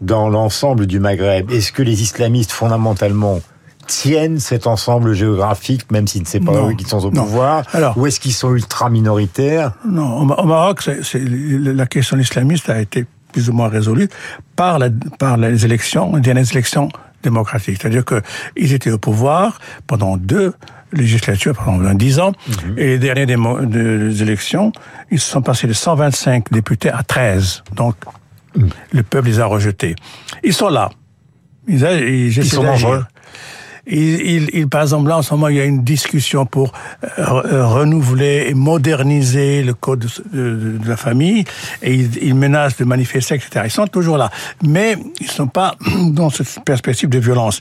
dans 0.00 0.28
l'ensemble 0.28 0.86
du 0.86 1.00
Maghreb. 1.00 1.50
Est-ce 1.50 1.72
que 1.72 1.82
les 1.82 2.02
islamistes 2.02 2.52
fondamentalement 2.52 3.40
tiennent 3.86 4.40
cet 4.40 4.66
ensemble 4.66 5.12
géographique, 5.12 5.90
même 5.90 6.06
si 6.06 6.20
ne 6.20 6.44
pas 6.44 6.70
eux 6.70 6.72
qui 6.72 6.86
sont 6.86 7.04
au 7.04 7.10
pouvoir 7.10 7.64
Alors, 7.74 7.98
Ou 7.98 8.06
est-ce 8.06 8.18
qu'ils 8.18 8.32
sont 8.32 8.54
ultra 8.54 8.88
minoritaires 8.88 9.72
Non, 9.86 10.20
au 10.20 10.46
Maroc, 10.46 10.80
c'est, 10.82 11.20
la 11.22 11.84
question 11.84 12.16
islamiste 12.18 12.70
a 12.70 12.80
été 12.80 13.04
plus 13.34 13.50
ou 13.50 13.52
moins 13.52 13.68
résolue 13.68 14.08
par, 14.56 14.78
la, 14.78 14.88
par 15.18 15.36
les 15.36 15.66
élections, 15.66 16.14
les 16.14 16.22
dernières 16.22 16.50
élections 16.50 16.88
démocratique. 17.24 17.78
C'est-à-dire 17.80 18.04
qu'ils 18.04 18.72
étaient 18.72 18.90
au 18.90 18.98
pouvoir 18.98 19.58
pendant 19.86 20.16
deux 20.16 20.54
législatures, 20.92 21.54
pendant 21.56 21.92
dix 21.94 22.20
ans, 22.20 22.32
mhm. 22.46 22.78
et 22.78 22.86
les 22.86 22.98
dernières 22.98 23.26
des, 23.66 24.22
élections, 24.22 24.70
ils 25.10 25.18
se 25.18 25.28
sont 25.28 25.42
passés 25.42 25.66
de 25.66 25.72
125 25.72 26.52
députés 26.52 26.90
à 26.90 27.02
13. 27.02 27.64
Donc, 27.74 27.96
mhm. 28.56 28.68
le 28.92 29.02
peuple 29.02 29.28
les 29.28 29.40
a 29.40 29.46
rejetés. 29.46 29.96
Ils 30.44 30.54
sont 30.54 30.68
là. 30.68 30.90
Ils, 31.66 31.82
ils, 31.82 32.38
Ils 32.38 32.44
sont 32.44 32.62
dangereux. 32.62 33.04
Il, 33.86 34.20
il, 34.20 34.50
il, 34.52 34.68
par 34.68 34.82
exemple, 34.82 35.08
là, 35.08 35.18
en 35.18 35.22
ce 35.22 35.34
moment, 35.34 35.48
il 35.48 35.56
y 35.56 35.60
a 35.60 35.64
une 35.64 35.84
discussion 35.84 36.46
pour 36.46 36.72
euh, 37.18 37.66
renouveler 37.66 38.46
et 38.48 38.54
moderniser 38.54 39.62
le 39.62 39.74
code 39.74 40.06
de, 40.32 40.78
la 40.86 40.96
famille, 40.96 41.44
et 41.82 41.94
ils, 41.94 42.16
ils, 42.22 42.34
menacent 42.34 42.76
de 42.76 42.84
manifester, 42.84 43.34
etc. 43.34 43.62
Ils 43.64 43.70
sont 43.70 43.86
toujours 43.86 44.16
là, 44.16 44.30
mais 44.62 44.96
ils 45.20 45.30
sont 45.30 45.48
pas 45.48 45.74
dans 46.06 46.30
cette 46.30 46.60
perspective 46.64 47.08
de 47.08 47.18
violence. 47.18 47.60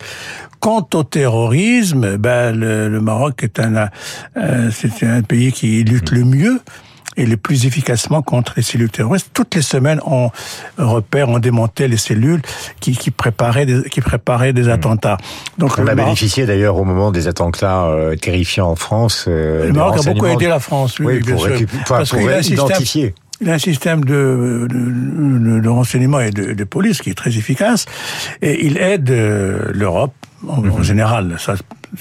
Quant 0.59 0.87
au 0.93 1.03
terrorisme, 1.03 2.17
ben, 2.17 2.55
le, 2.55 2.87
le 2.87 3.01
Maroc 3.01 3.43
est 3.43 3.59
un, 3.59 3.89
euh, 4.37 4.71
c'est 4.71 5.05
un 5.05 5.21
pays 5.21 5.51
qui 5.51 5.83
lutte 5.83 6.11
le 6.11 6.23
mieux 6.23 6.61
et 7.17 7.25
le 7.25 7.37
plus 7.37 7.65
efficacement 7.65 8.21
contre 8.21 8.53
les 8.57 8.63
cellules 8.63 8.89
terroristes. 8.89 9.29
Toutes 9.33 9.55
les 9.55 9.61
semaines, 9.61 9.99
on 10.05 10.31
repère, 10.77 11.29
on 11.29 11.39
démontait 11.39 11.87
les 11.87 11.97
cellules 11.97 12.41
qui, 12.79 12.95
qui 12.97 13.11
préparaient 13.11 13.65
des, 13.65 13.83
qui 13.89 14.01
préparaient 14.01 14.53
des 14.53 14.69
attentats. 14.69 15.17
Donc 15.57 15.77
on 15.77 15.81
a 15.81 15.85
Maroc, 15.85 15.97
bénéficié 16.05 16.45
d'ailleurs 16.45 16.77
au 16.77 16.83
moment 16.83 17.11
des 17.11 17.27
attentats 17.27 17.85
euh, 17.85 18.15
terrifiants 18.15 18.69
en 18.69 18.75
France. 18.75 19.25
Euh, 19.27 19.67
le 19.67 19.73
Maroc 19.73 19.99
a 19.99 20.13
beaucoup 20.13 20.27
aidé 20.27 20.47
la 20.47 20.59
France, 20.59 20.99
oui, 20.99 21.05
oui 21.05 21.19
bien 21.19 21.35
pour, 21.35 21.45
sûr. 21.45 21.57
Parce 21.87 22.09
pour 22.09 22.19
identifier. 22.21 23.13
Il 23.41 23.49
a 23.49 23.53
un 23.53 23.59
système 23.59 24.05
de, 24.05 24.67
de, 24.69 25.59
de 25.59 25.69
renseignement 25.69 26.19
et 26.21 26.31
de, 26.31 26.53
de, 26.53 26.63
police 26.63 27.01
qui 27.01 27.09
est 27.09 27.17
très 27.17 27.35
efficace 27.35 27.85
et 28.41 28.65
il 28.65 28.77
aide 28.77 29.09
euh, 29.09 29.71
l'Europe 29.73 30.13
en, 30.47 30.61
-hmm. 30.61 30.71
en, 30.71 30.83
général. 30.83 31.35
Ça, 31.39 31.55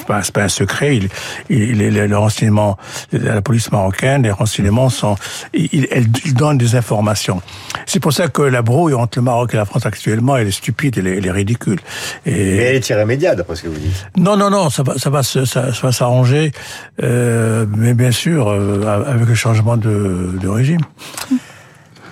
pas, 0.07 0.23
pas 0.33 0.43
un 0.43 0.49
secret. 0.49 0.97
Il, 0.97 1.09
il, 1.51 1.81
il, 1.83 1.95
le 1.95 2.19
renseignement, 2.19 2.79
la 3.13 3.43
police 3.43 3.71
marocaine, 3.73 4.23
les 4.23 4.31
renseignements 4.31 4.89
sont, 4.91 5.17
il, 5.53 5.87
elle, 5.91 6.07
il 6.25 6.35
donne 6.35 6.59
des 6.59 6.75
informations. 6.77 7.43
C'est 7.87 8.01
pour 8.01 8.13
ça 8.13 8.29
que 8.29 8.43
la 8.43 8.63
brouille 8.63 8.95
entre 8.95 9.19
le 9.19 9.23
Maroc 9.23 9.55
et 9.55 9.57
la 9.57 9.65
France 9.65 9.87
actuellement, 9.87 10.37
elle 10.37 10.49
est 10.49 10.53
stupide, 10.53 10.99
elle 10.99 11.07
est, 11.07 11.19
elle 11.19 11.27
est 11.27 11.31
ridicule. 11.31 11.79
Et 12.27 12.31
Mais 12.31 12.65
elle 12.65 12.77
est 12.77 12.89
irrémédiable, 12.89 13.37
d'après 13.37 13.57
ce 13.57 13.63
que 13.63 13.69
vous 13.69 13.79
dites. 13.79 14.07
Non, 14.17 14.37
non, 14.37 14.51
non, 14.51 14.71
ça 14.71 14.83
va, 14.83 14.99
ça 14.99 15.11
va, 15.11 15.23
ça, 15.23 15.47
ça 15.47 15.71
va 15.83 15.93
s'arranger, 15.93 16.53
euh, 17.03 17.67
mais 17.77 17.95
bien 17.95 18.11
sûr, 18.11 18.49
euh, 18.49 19.05
avec 19.07 19.27
le 19.27 19.35
changement 19.35 19.77
de, 19.77 20.37
de 20.41 20.49
régime. 20.49 20.81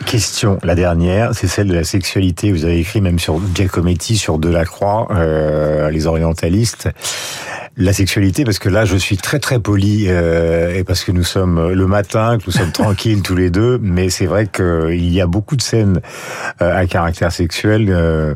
Question, 0.06 0.58
la 0.62 0.74
dernière, 0.74 1.34
c'est 1.34 1.46
celle 1.46 1.68
de 1.68 1.74
la 1.74 1.84
sexualité. 1.84 2.52
Vous 2.52 2.64
avez 2.64 2.78
écrit 2.78 3.00
même 3.00 3.18
sur 3.18 3.38
Giacometti, 3.54 4.16
sur 4.16 4.38
Delacroix, 4.38 5.08
euh, 5.10 5.90
les 5.90 6.06
orientalistes. 6.06 6.88
La 7.82 7.94
sexualité, 7.94 8.44
parce 8.44 8.58
que 8.58 8.68
là, 8.68 8.84
je 8.84 8.94
suis 8.98 9.16
très 9.16 9.38
très 9.38 9.58
poli, 9.58 10.04
euh, 10.08 10.76
et 10.76 10.84
parce 10.84 11.02
que 11.02 11.12
nous 11.12 11.24
sommes 11.24 11.70
le 11.70 11.86
matin, 11.86 12.36
que 12.36 12.42
nous 12.46 12.52
sommes 12.52 12.72
tranquilles 12.72 13.22
tous 13.22 13.34
les 13.34 13.48
deux, 13.48 13.78
mais 13.80 14.10
c'est 14.10 14.26
vrai 14.26 14.48
qu'il 14.48 15.10
y 15.10 15.18
a 15.18 15.26
beaucoup 15.26 15.56
de 15.56 15.62
scènes 15.62 16.02
euh, 16.60 16.76
à 16.76 16.84
caractère 16.84 17.32
sexuel, 17.32 17.86
euh, 17.88 18.34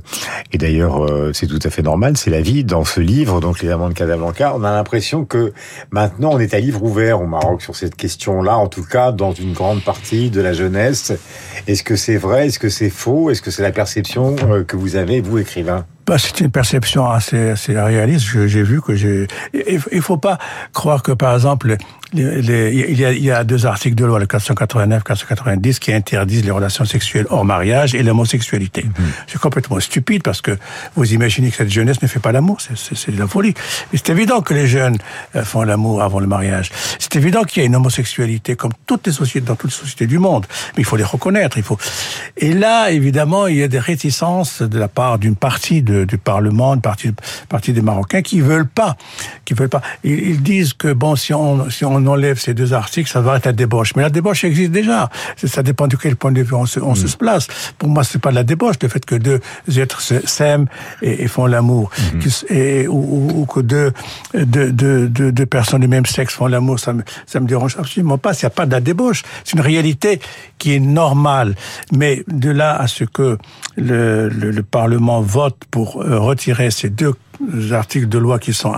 et 0.50 0.56
d'ailleurs, 0.56 1.04
euh, 1.04 1.32
c'est 1.34 1.46
tout 1.46 1.58
à 1.62 1.68
fait 1.68 1.82
normal, 1.82 2.16
c'est 2.16 2.30
la 2.30 2.40
vie 2.40 2.64
dans 2.64 2.84
ce 2.84 3.00
livre, 3.00 3.40
donc 3.40 3.60
Les 3.60 3.68
Amants 3.68 3.90
de 3.90 3.94
Casablanca. 3.94 4.54
On 4.56 4.64
a 4.64 4.72
l'impression 4.72 5.26
que 5.26 5.52
maintenant, 5.90 6.30
on 6.32 6.38
est 6.38 6.54
à 6.54 6.58
livre 6.58 6.82
ouvert 6.82 7.20
au 7.20 7.26
Maroc 7.26 7.60
sur 7.60 7.76
cette 7.76 7.96
question-là, 7.96 8.56
en 8.56 8.68
tout 8.68 8.84
cas 8.84 9.12
dans 9.12 9.32
une 9.32 9.52
grande 9.52 9.84
partie 9.84 10.30
de 10.30 10.40
la 10.40 10.54
jeunesse. 10.54 11.12
Est-ce 11.66 11.82
que 11.82 11.96
c'est 11.96 12.16
vrai? 12.16 12.46
Est-ce 12.46 12.58
que 12.58 12.70
c'est 12.70 12.88
faux? 12.88 13.28
Est-ce 13.28 13.42
que 13.42 13.50
c'est 13.50 13.62
la 13.62 13.72
perception 13.72 14.36
euh, 14.44 14.64
que 14.64 14.76
vous 14.76 14.96
avez, 14.96 15.20
vous, 15.20 15.36
écrivain? 15.36 15.84
Bah, 16.06 16.18
c'est 16.18 16.40
une 16.40 16.50
perception 16.50 17.10
assez, 17.10 17.50
assez 17.50 17.78
réaliste. 17.78 18.46
J'ai 18.46 18.62
vu 18.62 18.80
que 18.80 18.94
j'ai. 18.94 19.26
Il 19.52 20.02
faut 20.02 20.16
pas 20.16 20.38
croire 20.72 21.02
que, 21.02 21.12
par 21.12 21.34
exemple, 21.34 21.76
les, 22.14 22.42
les, 22.42 22.72
il, 22.72 22.98
y 22.98 23.04
a, 23.04 23.12
il 23.12 23.24
y 23.24 23.30
a 23.30 23.44
deux 23.44 23.66
articles 23.66 23.96
de 23.96 24.04
loi, 24.04 24.18
le 24.18 24.26
489, 24.26 25.02
490, 25.02 25.78
qui 25.78 25.92
interdisent 25.92 26.44
les 26.44 26.50
relations 26.50 26.84
sexuelles 26.84 27.26
hors 27.28 27.44
mariage 27.44 27.94
et 27.94 28.02
l'homosexualité. 28.02 28.84
Mmh. 28.84 29.02
C'est 29.26 29.40
complètement 29.40 29.80
stupide 29.80 30.22
parce 30.22 30.40
que 30.40 30.56
vous 30.94 31.12
imaginez 31.12 31.50
que 31.50 31.56
cette 31.56 31.70
jeunesse 31.70 32.00
ne 32.02 32.06
fait 32.06 32.20
pas 32.20 32.32
l'amour. 32.32 32.58
C'est 32.60 33.10
de 33.10 33.18
la 33.18 33.26
folie. 33.26 33.54
C'est 33.92 34.10
évident 34.10 34.40
que 34.40 34.54
les 34.54 34.66
jeunes 34.66 34.98
font 35.42 35.62
l'amour 35.62 36.02
avant 36.02 36.20
le 36.20 36.26
mariage. 36.26 36.70
C'est 36.98 37.16
évident 37.16 37.42
qu'il 37.42 37.62
y 37.62 37.64
a 37.64 37.66
une 37.66 37.76
homosexualité 37.76 38.56
comme 38.56 38.72
toutes 38.86 39.06
les 39.06 39.12
sociétés, 39.12 39.46
dans 39.46 39.56
toutes 39.56 39.70
les 39.70 39.76
sociétés 39.76 40.06
du 40.06 40.18
monde. 40.18 40.46
Mais 40.76 40.82
il 40.82 40.84
faut 40.84 40.96
les 40.96 41.04
reconnaître. 41.04 41.58
Il 41.58 41.64
faut. 41.64 41.78
Et 42.36 42.54
là, 42.54 42.90
évidemment, 42.90 43.46
il 43.46 43.56
y 43.56 43.62
a 43.62 43.68
des 43.68 43.78
réticences 43.78 44.62
de 44.62 44.78
la 44.78 44.88
part 44.88 45.18
d'une 45.18 45.36
partie 45.36 45.82
de, 45.82 46.04
du 46.04 46.18
Parlement, 46.18 46.74
une 46.74 46.80
partie, 46.80 47.12
partie 47.48 47.72
des 47.72 47.82
Marocains 47.82 48.22
qui 48.22 48.40
veulent 48.40 48.68
pas, 48.68 48.96
qui 49.44 49.54
veulent 49.54 49.68
pas. 49.68 49.82
Ils, 50.04 50.18
ils 50.20 50.42
disent 50.42 50.72
que 50.74 50.92
bon, 50.92 51.16
si 51.16 51.34
on, 51.34 51.68
si 51.70 51.84
on 51.84 52.03
enlève 52.06 52.38
ces 52.38 52.54
deux 52.54 52.72
articles, 52.72 53.10
ça 53.10 53.20
va 53.20 53.36
être 53.36 53.46
la 53.46 53.52
débauche. 53.52 53.94
Mais 53.96 54.02
la 54.02 54.10
débauche 54.10 54.44
existe 54.44 54.70
déjà. 54.70 55.10
Ça 55.44 55.62
dépend 55.62 55.86
de 55.86 55.96
quel 55.96 56.16
point 56.16 56.32
de 56.32 56.42
vue 56.42 56.54
on 56.54 56.66
se, 56.66 56.80
on 56.80 56.92
mmh. 56.92 56.96
se 56.96 57.16
place. 57.16 57.46
Pour 57.78 57.88
moi, 57.88 58.04
c'est 58.04 58.20
pas 58.20 58.30
de 58.30 58.34
la 58.34 58.44
débauche, 58.44 58.76
le 58.82 58.88
fait 58.88 59.04
que 59.04 59.14
deux 59.14 59.40
êtres 59.76 60.00
s'aiment 60.00 60.66
et, 61.02 61.24
et, 61.24 61.28
font 61.28 61.46
l'amour, 61.46 61.90
mmh. 61.96 62.54
et 62.54 62.88
ou, 62.88 63.40
ou, 63.40 63.46
que 63.46 63.60
deux, 63.60 63.92
deux, 64.34 64.72
deux, 64.72 65.08
deux, 65.08 65.32
deux 65.32 65.46
personnes 65.46 65.80
du 65.80 65.88
même 65.88 66.06
sexe 66.06 66.34
font 66.34 66.46
l'amour, 66.46 66.78
ça 66.78 66.92
me, 66.92 67.02
ça 67.26 67.40
me 67.40 67.46
dérange 67.46 67.76
absolument 67.78 68.18
pas. 68.18 68.32
Il 68.32 68.44
n'y 68.44 68.46
a 68.46 68.50
pas 68.50 68.66
de 68.66 68.72
la 68.72 68.80
débauche. 68.80 69.22
C'est 69.44 69.54
une 69.54 69.60
réalité 69.62 70.20
qui 70.58 70.74
est 70.74 70.80
normale. 70.80 71.54
Mais 71.92 72.24
de 72.28 72.50
là 72.50 72.76
à 72.76 72.86
ce 72.86 73.04
que 73.04 73.38
le, 73.76 74.28
le, 74.28 74.50
le 74.50 74.62
Parlement 74.62 75.20
vote 75.20 75.56
pour 75.70 75.94
retirer 75.94 76.70
ces 76.70 76.90
deux 76.90 77.14
articles 77.72 78.08
de 78.08 78.18
loi 78.18 78.38
qui 78.38 78.52
sont 78.52 78.74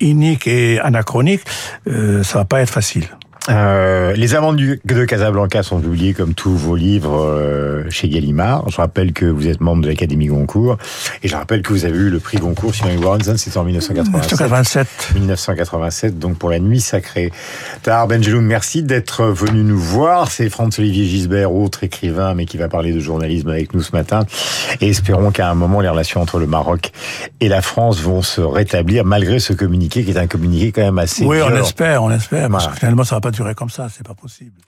iniques 0.00 0.46
et 0.46 0.80
anachroniques, 0.80 1.44
euh, 1.86 2.22
ça 2.22 2.38
va 2.38 2.44
pas 2.44 2.60
être 2.60 2.70
facile. 2.70 3.08
Euh, 3.50 4.12
les 4.14 4.34
amants 4.34 4.54
de 4.54 5.04
Casablanca 5.04 5.62
sont 5.62 5.78
publiés 5.78 6.14
comme 6.14 6.32
tous 6.32 6.56
vos 6.56 6.76
livres 6.76 7.20
euh, 7.20 7.84
chez 7.90 8.08
Gallimard. 8.08 8.70
Je 8.70 8.76
rappelle 8.76 9.12
que 9.12 9.26
vous 9.26 9.48
êtes 9.48 9.60
membre 9.60 9.82
de 9.82 9.88
l'Académie 9.88 10.26
Goncourt 10.28 10.78
et 11.22 11.28
je 11.28 11.36
rappelle 11.36 11.60
que 11.60 11.72
vous 11.72 11.84
avez 11.84 11.96
eu 11.98 12.08
le 12.08 12.20
prix 12.20 12.38
Goncourt 12.38 12.74
sur 12.74 12.86
Warren, 13.02 13.20
c'était 13.36 13.58
en 13.58 13.64
1987. 13.64 14.86
1987, 15.14 16.18
donc 16.18 16.38
pour 16.38 16.48
la 16.48 16.58
nuit 16.58 16.80
sacrée. 16.80 17.32
Tahar 17.82 18.08
Benjeloun, 18.08 18.44
merci 18.44 18.82
d'être 18.82 19.24
venu 19.24 19.62
nous 19.62 19.78
voir. 19.78 20.30
C'est 20.30 20.48
Franz-Olivier 20.48 21.04
Gisbert, 21.04 21.52
autre 21.52 21.84
écrivain, 21.84 22.34
mais 22.34 22.46
qui 22.46 22.56
va 22.56 22.68
parler 22.68 22.92
de 22.92 23.00
journalisme 23.00 23.50
avec 23.50 23.74
nous 23.74 23.82
ce 23.82 23.92
matin. 23.92 24.20
Et 24.80 24.88
espérons 24.88 25.30
qu'à 25.32 25.50
un 25.50 25.54
moment, 25.54 25.80
les 25.80 25.88
relations 25.88 26.22
entre 26.22 26.38
le 26.38 26.46
Maroc 26.46 26.92
et 27.40 27.48
la 27.48 27.60
France 27.60 28.00
vont 28.00 28.22
se 28.22 28.40
rétablir 28.40 29.04
malgré 29.04 29.38
ce 29.38 29.52
communiqué 29.52 30.02
qui 30.04 30.12
est 30.12 30.18
un 30.18 30.26
communiqué 30.26 30.72
quand 30.72 30.82
même 30.82 30.98
assez 30.98 31.24
Oui, 31.24 31.36
violent. 31.36 31.56
on 31.56 31.60
espère, 31.62 32.02
on 32.04 32.10
espère, 32.10 32.48
parce 32.48 32.68
que 32.68 32.76
finalement, 32.76 33.04
ça 33.04 33.16
va 33.16 33.20
pas 33.20 33.33
durer 33.34 33.54
comme 33.54 33.70
ça, 33.70 33.88
c'est 33.88 34.06
pas 34.06 34.14
possible. 34.14 34.60